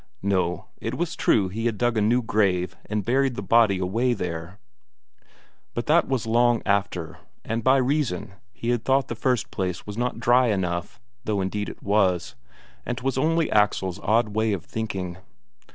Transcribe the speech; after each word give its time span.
No, 0.23 0.65
it 0.77 0.95
was 0.95 1.15
true 1.15 1.47
he 1.49 1.67
had 1.67 1.77
dug 1.77 1.95
a 1.95 2.01
new 2.01 2.23
grave 2.23 2.75
and 2.87 3.05
buried 3.05 3.35
the 3.35 3.43
body 3.43 3.77
away 3.77 4.15
there, 4.15 4.57
but 5.75 5.85
that 5.85 6.07
was 6.07 6.25
long 6.25 6.63
after, 6.65 7.19
and 7.45 7.63
by 7.63 7.77
reason 7.77 8.33
he 8.51 8.69
had 8.69 8.83
thought 8.83 9.09
the 9.09 9.15
first 9.15 9.51
place 9.51 9.85
was 9.85 9.99
not 9.99 10.19
dry 10.19 10.47
enough, 10.47 10.99
though 11.23 11.39
indeed 11.39 11.69
it 11.69 11.83
was, 11.83 12.33
and 12.83 12.97
'twas 12.97 13.15
only 13.19 13.51
Axel's 13.51 13.99
odd 13.99 14.29
way 14.29 14.53
of 14.53 14.65
thinking. 14.65 15.17